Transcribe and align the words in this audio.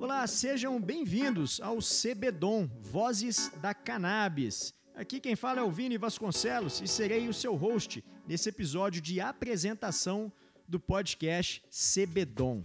Olá, 0.00 0.26
sejam 0.26 0.80
bem-vindos 0.80 1.60
ao 1.60 1.76
CBDOM, 1.76 2.66
Vozes 2.80 3.52
da 3.60 3.74
Cannabis. 3.74 4.72
Aqui 4.94 5.20
quem 5.20 5.36
fala 5.36 5.60
é 5.60 5.62
o 5.62 5.70
Vini 5.70 5.98
Vasconcelos 5.98 6.80
e 6.80 6.88
serei 6.88 7.28
o 7.28 7.34
seu 7.34 7.54
host 7.54 8.02
nesse 8.26 8.48
episódio 8.48 9.02
de 9.02 9.20
apresentação 9.20 10.32
do 10.66 10.80
podcast 10.80 11.62
CBDOM. 11.68 12.62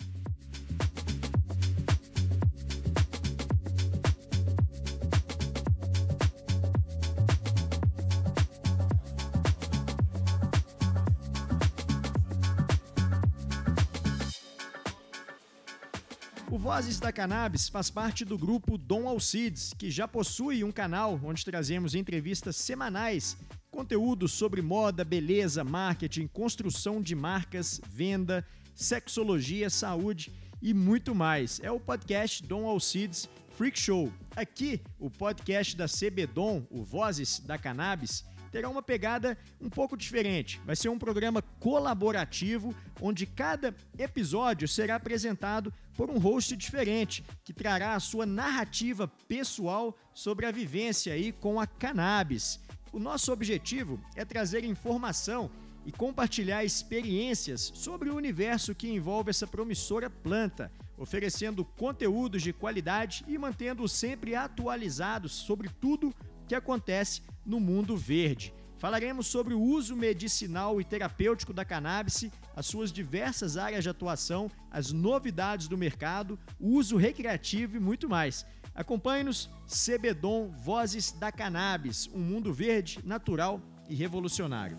O 16.51 16.59
Vozes 16.59 16.99
da 16.99 17.11
Cannabis 17.11 17.67
faz 17.67 17.89
parte 17.89 18.23
do 18.23 18.37
grupo 18.37 18.77
Dom 18.77 19.09
Alcides, 19.09 19.73
que 19.73 19.89
já 19.89 20.07
possui 20.07 20.63
um 20.63 20.71
canal 20.71 21.19
onde 21.23 21.43
trazemos 21.43 21.95
entrevistas 21.95 22.55
semanais, 22.55 23.35
conteúdos 23.71 24.31
sobre 24.31 24.61
moda, 24.61 25.03
beleza, 25.03 25.63
marketing, 25.63 26.27
construção 26.27 27.01
de 27.01 27.15
marcas, 27.15 27.81
venda, 27.89 28.45
sexologia, 28.75 29.71
saúde 29.71 30.31
e 30.61 30.71
muito 30.71 31.15
mais. 31.15 31.59
É 31.61 31.71
o 31.71 31.79
podcast 31.79 32.43
Dom 32.43 32.67
Alcides 32.67 33.27
Freak 33.57 33.79
Show. 33.79 34.13
Aqui, 34.35 34.79
o 34.99 35.09
podcast 35.09 35.75
da 35.75 35.87
CB 35.87 36.27
Dom, 36.27 36.63
o 36.69 36.83
Vozes 36.83 37.39
da 37.39 37.57
Cannabis, 37.57 38.23
terá 38.55 38.69
uma 38.69 38.81
pegada 38.81 39.37
um 39.59 39.69
pouco 39.69 39.97
diferente. 39.97 40.61
Vai 40.65 40.77
ser 40.77 40.87
um 40.87 40.97
programa 40.97 41.41
colaborativo 41.59 42.73
onde 43.01 43.25
cada 43.25 43.75
episódio 43.99 44.65
será 44.65 44.95
apresentado 44.95 45.73
por 45.93 46.09
um 46.09 46.17
host 46.17 46.55
diferente, 46.55 47.25
que 47.43 47.51
trará 47.51 47.95
a 47.95 47.99
sua 47.99 48.25
narrativa 48.25 49.09
pessoal 49.27 49.93
sobre 50.13 50.45
a 50.45 50.51
vivência 50.51 51.11
aí 51.11 51.33
com 51.33 51.59
a 51.59 51.67
cannabis. 51.67 52.57
O 52.93 52.99
nosso 52.99 53.29
objetivo 53.33 53.99
é 54.15 54.23
trazer 54.23 54.63
informação 54.63 55.51
e 55.85 55.91
compartilhar 55.91 56.63
experiências 56.63 57.73
sobre 57.75 58.09
o 58.09 58.15
universo 58.15 58.73
que 58.73 58.87
envolve 58.87 59.31
essa 59.31 59.45
promissora 59.45 60.09
planta, 60.09 60.71
oferecendo 60.97 61.65
conteúdos 61.65 62.41
de 62.41 62.53
qualidade 62.53 63.25
e 63.27 63.37
mantendo 63.37 63.85
sempre 63.89 64.33
atualizados 64.33 65.33
sobre 65.33 65.67
tudo 65.67 66.15
que 66.47 66.55
acontece 66.55 67.21
no 67.45 67.59
mundo 67.59 67.95
verde. 67.95 68.53
Falaremos 68.77 69.27
sobre 69.27 69.53
o 69.53 69.61
uso 69.61 69.95
medicinal 69.95 70.81
e 70.81 70.83
terapêutico 70.83 71.53
da 71.53 71.63
cannabis, 71.63 72.29
as 72.55 72.65
suas 72.65 72.91
diversas 72.91 73.57
áreas 73.57 73.83
de 73.83 73.89
atuação, 73.89 74.51
as 74.69 74.91
novidades 74.91 75.67
do 75.67 75.77
mercado, 75.77 76.37
o 76.59 76.69
uso 76.71 76.97
recreativo 76.97 77.77
e 77.77 77.79
muito 77.79 78.09
mais. 78.09 78.45
Acompanhe-nos, 78.73 79.49
CBDOM 79.65 80.49
Vozes 80.49 81.11
da 81.13 81.31
Cannabis, 81.31 82.09
um 82.13 82.19
mundo 82.19 82.53
verde, 82.53 82.99
natural 83.05 83.61
e 83.87 83.95
revolucionário. 83.95 84.77